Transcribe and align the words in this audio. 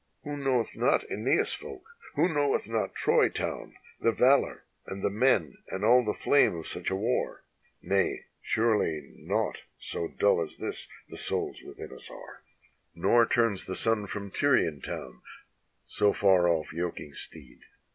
Who 0.23 0.35
knoweth 0.35 0.75
not 0.75 1.05
ZEneas' 1.11 1.53
folk? 1.53 1.83
who 2.15 2.27
knoweth 2.27 2.67
not 2.67 2.95
Troy 2.95 3.29
town, 3.29 3.75
The 3.99 4.11
valor, 4.11 4.63
and 4.87 5.03
the 5.03 5.11
men, 5.11 5.59
and 5.67 5.83
ail 5.83 6.03
the 6.03 6.15
tlame 6.15 6.57
of 6.57 6.65
such 6.65 6.89
a 6.89 6.95
war? 6.95 7.43
Nay, 7.83 8.25
surely 8.41 9.11
nought 9.15 9.59
so 9.79 10.07
dull 10.07 10.41
as 10.41 10.57
this 10.57 10.87
the 11.07 11.17
souls 11.17 11.61
within 11.61 11.93
us 11.93 12.09
are, 12.09 12.41
273 12.95 13.03
NORTHERN 13.03 13.13
AFRICA 13.13 13.15
Nor 13.15 13.25
turns 13.27 13.65
the 13.65 13.75
sun 13.75 14.07
from 14.07 14.31
Tyrian 14.31 14.81
town, 14.81 15.21
so 15.85 16.13
far 16.13 16.47
off 16.49 16.73
yoking 16.73 17.13
steed. 17.13 17.59